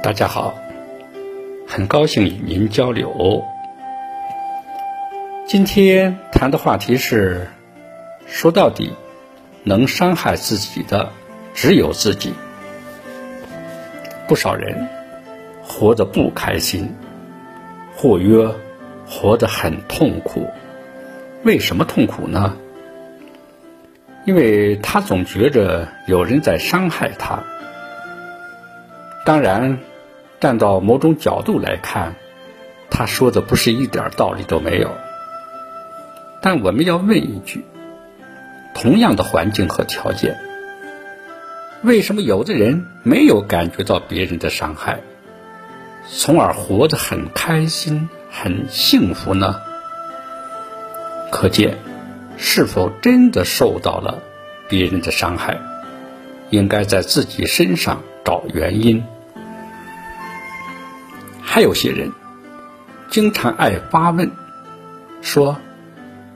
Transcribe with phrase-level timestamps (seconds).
[0.00, 0.54] 大家好，
[1.66, 3.44] 很高兴与您交流。
[5.44, 7.48] 今天谈的话题是：
[8.24, 8.94] 说到底，
[9.64, 11.10] 能伤害自己的
[11.52, 12.32] 只有自己。
[14.28, 14.88] 不少人
[15.62, 16.94] 活得不开心，
[17.96, 18.48] 或曰
[19.04, 20.48] 活得很痛苦。
[21.42, 22.56] 为什么痛苦呢？
[24.24, 27.42] 因为他总觉着有人在伤害他。
[29.28, 29.78] 当然，
[30.40, 32.14] 站到某种角度来看，
[32.88, 34.96] 他说的不是一点道理都没有。
[36.40, 37.62] 但我们要问一句：
[38.74, 40.38] 同样的环境和条件，
[41.82, 45.00] 为什么有的人没有感觉到别人的伤害，
[46.08, 49.60] 从而活得很开心、很幸福呢？
[51.30, 51.76] 可见。
[52.38, 54.22] 是否真的受到了
[54.70, 55.58] 别人的伤害？
[56.48, 59.04] 应该在自己身上找原因。
[61.58, 62.12] 还有些人
[63.10, 64.30] 经常爱发问，
[65.22, 65.56] 说：“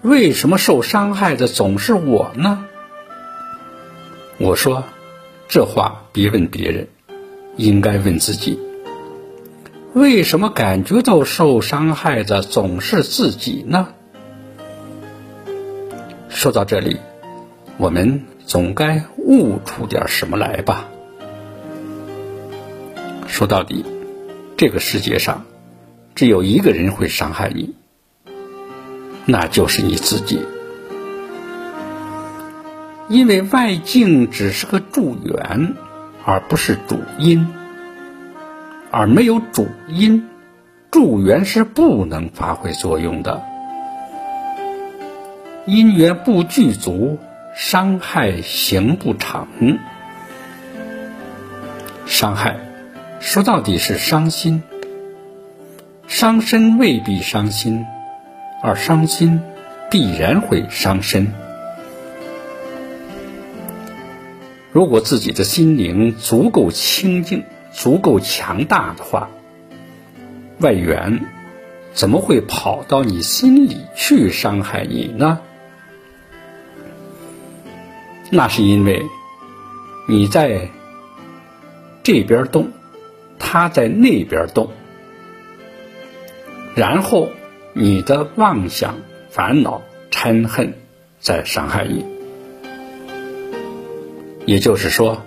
[0.00, 2.64] 为什么受伤害的总是我呢？”
[4.40, 4.82] 我说
[5.46, 6.88] ：“这话别问别人，
[7.58, 8.58] 应该问自己。
[9.92, 13.88] 为什么感觉到受伤害的总是自己呢？”
[16.30, 16.96] 说到这里，
[17.76, 20.88] 我们总该悟出点什么来吧。
[23.26, 23.84] 说到底，
[24.60, 25.46] 这个世界上
[26.14, 27.74] 只有一个人会伤害你，
[29.24, 30.42] 那就是你自己。
[33.08, 35.76] 因为外境只是个助缘，
[36.26, 37.48] 而不是主因，
[38.90, 40.28] 而没有主因，
[40.90, 43.42] 助缘是不能发挥作用的。
[45.64, 47.18] 因缘不具足，
[47.56, 49.48] 伤害行不长。
[52.04, 52.60] 伤害
[53.20, 54.62] 说到底是伤心，
[56.08, 57.84] 伤身未必伤心，
[58.62, 59.40] 而伤心
[59.90, 61.32] 必然会伤身。
[64.72, 69.28] 如果自己的心灵足够清净、足够强大的话，
[70.58, 71.20] 外缘
[71.92, 75.40] 怎么会跑到你心里去伤害你呢？
[78.30, 79.04] 那是因为
[80.08, 80.70] 你在
[82.02, 82.70] 这边动，
[83.40, 84.68] 他在那边动，
[86.76, 87.30] 然后
[87.72, 88.98] 你的妄想、
[89.30, 90.74] 烦恼、嗔恨
[91.18, 92.04] 在伤害你。
[94.46, 95.22] 也就是说，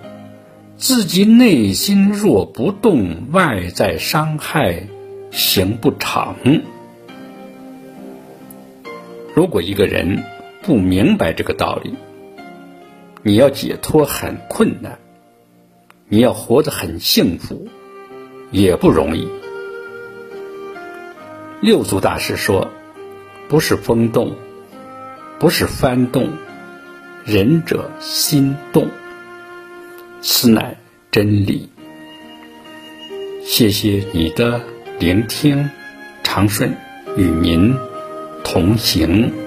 [0.76, 4.86] 自己内心若不动，外在伤害
[5.30, 6.36] 行不长。
[9.34, 10.24] 如果一个人
[10.62, 11.94] 不明白这个道理，
[13.22, 14.98] 你要解脱很困难，
[16.08, 17.68] 你要活得很幸福，
[18.54, 19.28] 也不容易。
[21.60, 22.70] 六祖大师说
[23.50, 24.36] ：“不是风动，
[25.40, 26.30] 不是幡动，
[27.24, 28.88] 仁者心动，
[30.22, 30.76] 此乃
[31.10, 31.68] 真理。”
[33.44, 34.60] 谢谢你的
[35.00, 35.68] 聆听，
[36.22, 36.76] 长顺
[37.16, 37.74] 与您
[38.44, 39.43] 同行。